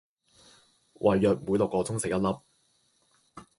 [0.95, 3.45] 胃藥每六個鐘食一粒